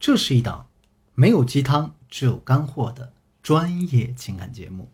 [0.00, 0.66] 这是一档
[1.14, 3.12] 没有鸡汤，只有干货的
[3.42, 4.88] 专业情感节目。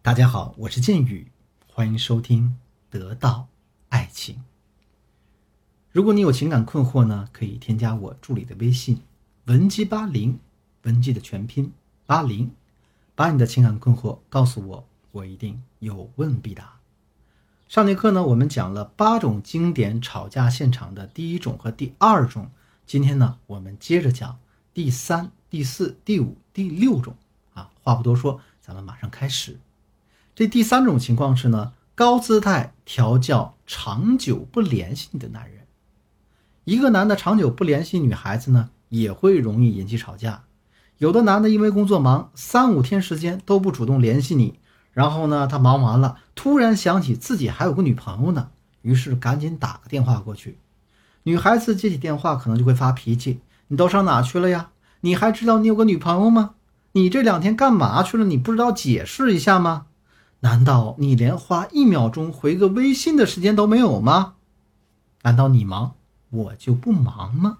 [0.00, 1.30] 大家好，我是剑宇，
[1.70, 2.56] 欢迎收听
[2.90, 3.48] 《得到
[3.90, 4.36] 爱情》。
[5.92, 9.02] 如果你有情感困惑呢，可以添加我助理的微信
[9.44, 10.40] 文姬八零，
[10.84, 11.70] 文姬的全拼
[12.06, 12.50] 八零，
[13.14, 16.80] 把你的情感困惑告诉我，我一定有问必答。
[17.68, 22.50] 上节课呢，我们讲了八种经典吵架现场的第一种和第二种。
[22.88, 24.38] 今天呢，我们接着讲
[24.72, 27.14] 第三、第四、第五、第六种
[27.52, 27.68] 啊。
[27.82, 29.58] 话不多说，咱们马上开始。
[30.34, 35.66] 这第三种情况是呢，高姿态调教长久不联系你的男人。
[36.64, 40.44] 一个男的长久不联系女孩子呢，也会容易引起吵架。
[40.96, 44.58] 有的男的因为工作忙，三五天时间都不主动联系你，
[44.92, 48.48] 然后呢，他忙完了，突然想起自己还有个女朋友呢，
[48.80, 50.56] 于是赶紧打个电话过去。
[51.28, 54.70] 女孩子接起电话，可能就会发脾气：“你都上哪去了呀？
[55.02, 56.54] 你还知道你有个女朋友吗？
[56.92, 58.24] 你这两天干嘛去了？
[58.24, 59.88] 你不知道解释一下吗？
[60.40, 64.36] 难道你连花一秒钟回个微信的时间都没有吗？
[65.20, 65.96] 难道你忙，
[66.30, 67.58] 我就不忙吗？”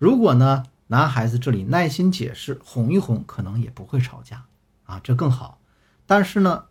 [0.00, 4.44] 如果呢，男孩子这里耐心解释，哄一哄，可能也不会吵架
[4.86, 5.58] 啊，这更好。
[6.06, 6.64] 但是呢，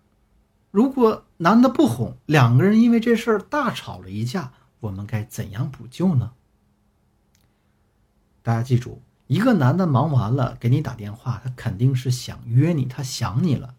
[0.71, 4.51] 如果男的不哄，两个人因为这事儿大吵了一架。
[4.83, 6.33] 我们该怎样补救呢？
[8.41, 13.75] 大家记住，一个男的忙完了给你打电话，他肯定是想约你，他想你了。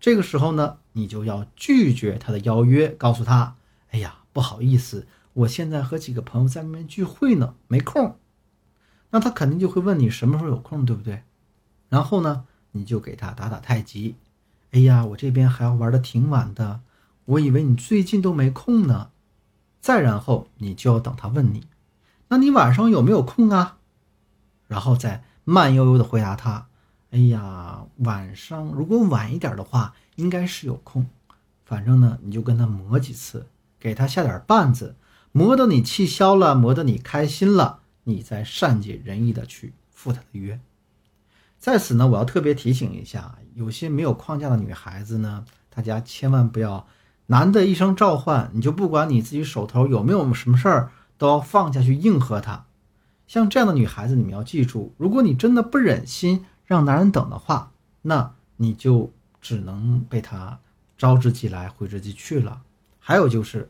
[0.00, 3.56] 这个时候呢，你就要拒绝他的邀约，告诉他
[3.92, 8.16] ：“哎呀，不好意思，我现在和几个朋友在外面聚会呢，没空。”
[9.12, 11.24] 那他肯定就会问你什么时候有空，对不对？
[11.90, 14.16] 然后呢，你就给他打打太极
[14.72, 16.80] ：“哎呀，我这边还要玩的挺晚的，
[17.26, 19.10] 我以为你最近都没空呢。”
[19.86, 21.64] 再然后，你就要等他问你，
[22.26, 23.76] 那你晚上有没有空啊？
[24.66, 26.66] 然后再慢悠悠的回答他
[27.12, 31.06] ：“哎呀，晚上如果晚一点的话，应该是有空。
[31.64, 33.46] 反正呢，你就跟他磨几次，
[33.78, 34.96] 给他下点绊子，
[35.30, 40.58] 磨得你气消了，磨得你开心了，你再善解人意的去赴他的约。
[41.60, 46.88] 在此呢，我要特别提醒一下，有些没有框架的女孩子呢，大家千万不要。
[47.26, 52.64] 男的一声召唤，你就不管你自己手头有没有什么事儿，都要放下去应和他。
[53.26, 57.72] 像这样的女孩子，你们要记住，如果你真的不忍心让男人等的话，
[58.02, 60.60] 那你就只能被他
[60.96, 62.60] 招之即来，挥之即去了。
[63.00, 63.68] 还有就是，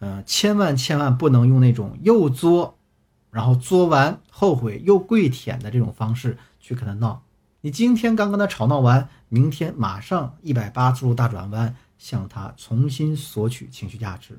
[0.00, 2.76] 嗯，千万千万不能用那种又作，
[3.30, 7.22] 然后作完后悔又跪舔的这种方式去跟他闹。
[7.60, 11.76] 你今天刚跟他吵闹完，明天马上一百八十度大转弯。
[11.98, 14.38] 向他重新索取情绪价值。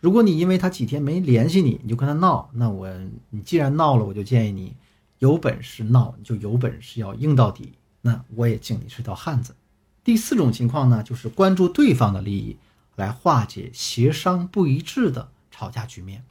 [0.00, 2.88] 如果你因为他几天没联系你，你就跟他闹，那我
[3.28, 4.74] 你既然闹了，我就建议你
[5.18, 7.74] 有本事闹，你就有本事要硬到底。
[8.00, 9.54] 那我也敬你是条汉子。
[10.02, 12.56] 第四种情况呢，就是关注对方的利益
[12.96, 16.24] 来化解协商不一致的吵架局面。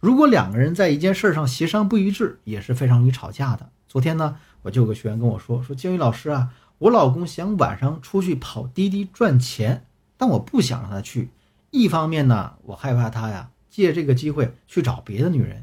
[0.00, 3.70] 如果两个人在一件事上协商不一致，也是非常容易吵架的。
[3.86, 6.50] 昨天呢，我就有个学员跟我说，说金宇老师啊。
[6.78, 9.86] 我老公想晚上出去跑滴滴赚钱，
[10.18, 11.30] 但我不想让他去。
[11.70, 15.62] 一方面呢，我害怕他呀借这个机会去找别的女人；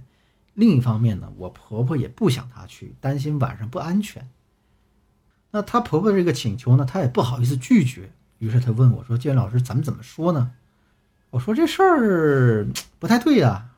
[0.56, 4.28] 另一方面呢，我婆婆也不想他去，担心晚上不安全。
[5.52, 8.12] 那她婆婆这个请求呢，她也不好意思拒绝。
[8.40, 10.52] 于是她问我说：“建老师，咱们怎么说呢？”
[11.30, 13.70] 我说：“这事儿不太对呀，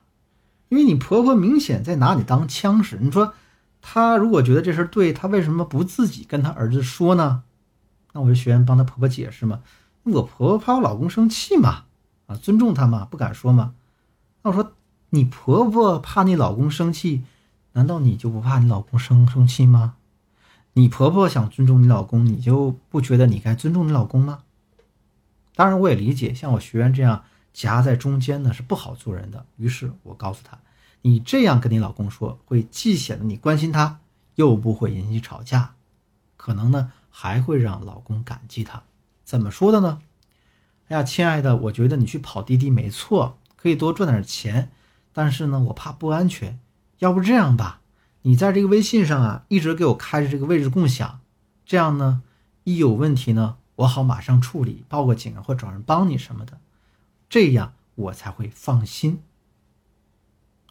[0.69, 2.97] 因为你婆婆明显在拿你当枪使。
[3.01, 3.33] 你说。”
[3.87, 7.43] 她如果觉得这事儿对，她为什么不自己跟她儿子说呢？
[8.13, 9.61] 那我就学员帮她婆婆解释嘛。
[10.01, 11.83] 我婆婆怕我老公生气嘛，
[12.25, 13.75] 啊，尊重她嘛，不敢说嘛。
[14.41, 14.73] 那我说
[15.11, 17.21] 你婆婆怕你老公生气，
[17.73, 19.97] 难道你就不怕你老公生生气吗？
[20.73, 24.39] 你婆婆想尊重你老公，你就不觉得你该尊重你老公吗？
[25.53, 27.23] 当然，我也理解，像我学员这样
[27.53, 29.45] 夹在中间呢是不好做人的。
[29.57, 30.57] 于是我告诉他。
[31.07, 33.99] 你这样跟你老公说，会既显得你关心他，
[34.33, 35.75] 又不会引起吵架，
[36.35, 38.81] 可能呢还会让老公感激他。
[39.23, 39.99] 怎么说的呢？
[40.87, 44.71] 哎呀，亲爱的，我觉得你去跑滴滴没错，可以多赚点钱，
[45.13, 46.59] 但是呢，我怕不安全。
[46.97, 47.81] 要不这样吧，
[48.23, 51.19] 你在这个微信上啊，一直给我开着这个位置共享，
[51.67, 52.23] 这样呢，
[52.63, 56.57] 一有问题呢，我好马上处理，报个警，或找人帮你什么的，
[57.29, 59.19] 这样我才会放心。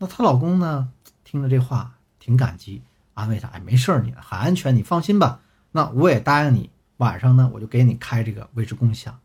[0.04, 0.90] 那她老公呢？
[1.24, 2.82] 听了这话挺感激，
[3.14, 5.40] 安慰她：“哎，没事儿，你很安全，你放心吧。
[5.72, 6.68] 那我也答应你，
[6.98, 9.18] 晚上呢，我就给你开这个位置共享。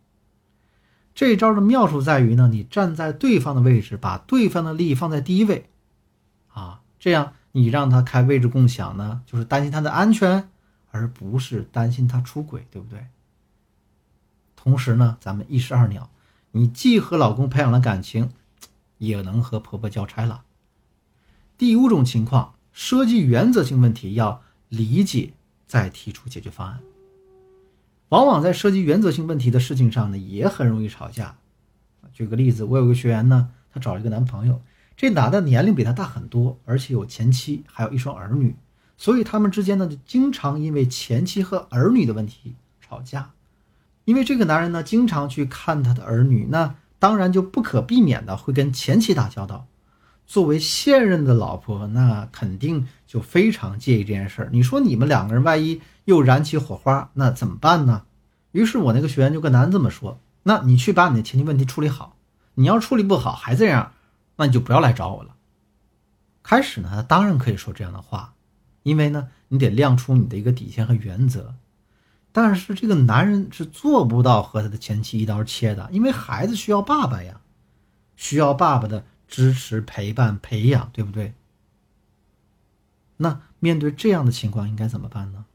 [1.13, 5.69] 这招的妙处在于呢，你站在对方的位置，把对方的利益放在第一位，
[6.53, 10.47] 啊，这样。”你让他开位置共享呢，就是担心他的安全，
[10.91, 13.07] 而不是担心他出轨，对不对？
[14.55, 16.11] 同时呢，咱们一石二鸟，
[16.51, 18.29] 你既和老公培养了感情，
[18.99, 20.43] 也能和婆婆交差了。
[21.59, 25.33] 第五种情况，涉及原则性问题，要理解
[25.67, 26.79] 再提出解决方案。
[28.07, 31.35] 往往在涉及原则性问题的事情上呢，也很容易吵架。
[32.13, 34.61] 举个例子，我有个学员呢，她找了一个男朋友，
[34.95, 38.55] 这男的年龄比她大很多，而且有前妻，还有一双儿女，
[38.95, 43.31] 所以他们之间呢，就经常因为前妻和儿女的问题吵架。
[44.05, 49.67] 因为这个男人呢，经常去看他的儿女，那当然就不可避免的会跟前妻打交道。
[50.29, 54.49] 作为现任的老婆，那肯定就非常介意这件事儿。
[54.51, 58.03] 你说你们两个人万一又燃起火花，那怎么办呢？
[58.51, 62.15] 于是我那个学员就跟男人这么说：“那你去把你的前妻问题处理好。
[62.53, 63.93] 你要处理不好还这样，
[64.35, 65.33] 那你就不要来找我了。”
[66.43, 68.35] 开始呢，他当然可以说这样的话，
[68.83, 71.55] 因为呢，你得亮出你的一个底线和原则。
[72.31, 77.41] 但是这个男人是做不到和他的前妻一刀切的，因为孩子需要爸爸呀，
[78.15, 81.33] 需要爸爸的支持、陪伴、培养，对不对？
[83.17, 85.45] 那面对这样的情况，应该怎么办呢？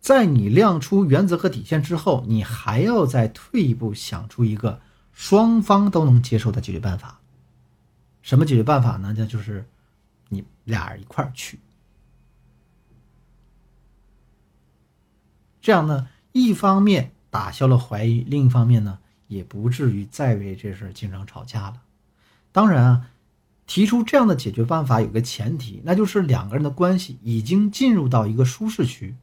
[0.00, 4.80] 在你亮出原则和底线之后，你还要再退一步，想出一个
[5.12, 7.20] 双方都能接受的解决办法。
[8.22, 9.14] 什么解决办法呢？
[9.16, 9.66] 那就是
[10.28, 11.58] 你俩人一块儿去。
[15.60, 18.98] 这样呢，一方面打消了怀疑，另一方面呢，
[19.28, 21.82] 也不至于再为这事经常吵架了。
[22.54, 23.10] 当然啊，
[23.66, 29.16] 提出这样的解决办法有个前提，那就是两个人的关系已经进入到一个舒适区。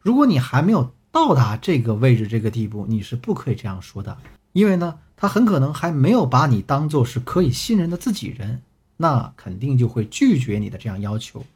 [0.00, 4.18] 如果你还没有到达这个位置、这个地步，你是不可以这样说的，
[4.50, 8.60] 因为呢，他很可能还没有把你当做是可以信任的自己人，
[8.96, 11.46] 那肯定就会拒绝你的这样要求，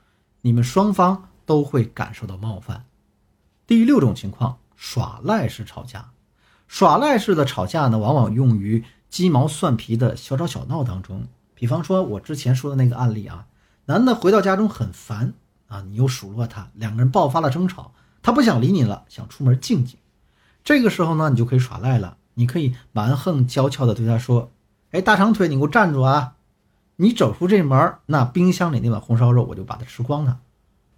[0.43, 2.85] 你们双方都会感受到冒犯。
[3.67, 6.09] 第六种情况，耍赖式吵架。
[6.69, 11.27] 耍赖式的吵架呢，往往用于鸡毛蒜皮的小吵小闹当中。
[11.55, 13.47] 比方说，我之前说的那个案例啊，
[13.87, 15.33] 男的回到家中很烦
[15.69, 17.93] 啊，你又数落他，两个人爆发了争吵，
[18.23, 19.99] 他不想理你了，想出门静静。
[20.63, 24.51] 这个时候呢，你就可以耍赖了，你可以蛮横娇俏的对他说
[24.93, 26.35] ：“哎，大长腿，你给我站住啊！
[26.97, 30.41] 你走出这门，那冰箱里那碗红烧肉我就把它吃光了。”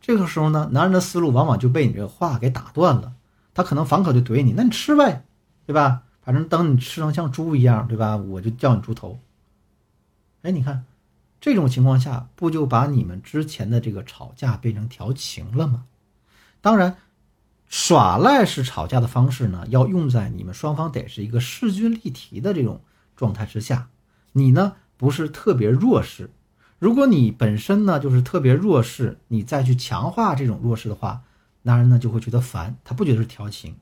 [0.00, 3.12] 这个时候呢，男人的思路往往就被你这个话给打断了。
[3.54, 5.24] 他可能反口就怼你：“那你吃呗，
[5.66, 6.02] 对吧？
[6.28, 8.18] 反正等你吃成像猪一样，对吧？
[8.18, 9.18] 我就叫你猪头。”
[10.44, 10.84] 哎，你看，
[11.40, 15.84] 这种情况下不就把你们之前的这个吵架变成调情了吗？
[16.60, 16.98] 当然，
[17.66, 22.82] 耍赖式吵架的方式呢，要用在你们双方得是一个势均力敌的这种
[23.16, 23.88] 状态之下。
[24.32, 26.28] 你呢，不是特别弱势。
[26.78, 31.22] 如果你本身呢就是特别弱势，你再去强化这种弱势的话，
[31.62, 33.74] 男人呢就会觉得烦，他不觉得是调情。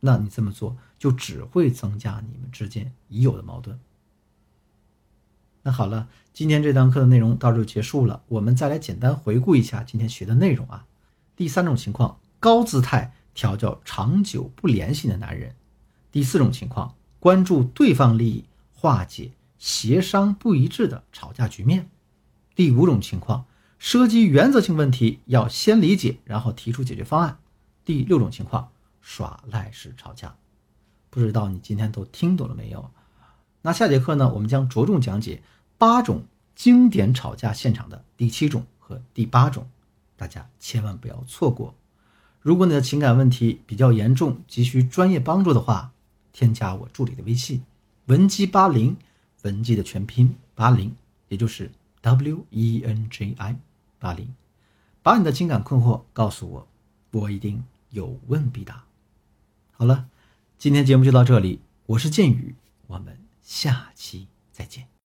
[0.00, 3.78] 那你这么做就只会增加你们之间已有的矛盾。
[5.62, 10.86] 那好了，今天这堂课的内容到这就结束了，我们再来简单回顾一下今天学的内容啊。
[11.36, 15.52] 第三种情况，高姿态调教长久不联系的男人；
[16.10, 19.32] 第四种情况，关注对方利益，化解。
[19.58, 21.90] 协商不一致的吵架局面。
[22.54, 23.44] 第五种情况，
[23.76, 27.40] 涉及原则性问题，要先理解，然后提出解决方案。
[27.84, 28.70] 第六种情况，
[29.08, 30.36] 耍赖式吵架。
[31.08, 32.90] 不知道你今天都听懂了没有？
[33.62, 35.40] 那下节课呢，我们将着重讲解
[35.78, 36.24] 八种
[36.54, 39.66] 经典吵架现场的第七种和第八种，
[40.14, 41.74] 大家千万不要错过。
[42.42, 45.92] 如果你的情感问题比较严重，急需专业帮助的话，
[46.34, 47.62] 添加我助理的微信：
[48.04, 48.94] 文姬八零。
[49.42, 50.96] 文姬的全拼八零，
[51.28, 53.56] 也就是 W E N J I
[54.00, 54.34] 八零，
[55.00, 56.68] 把你的情感困惑告诉我，
[57.12, 58.87] 我一定有问必答。
[59.80, 60.08] 好了，
[60.58, 62.56] 今天节目就到这里，我是剑宇，
[62.88, 64.88] 我们下期再见。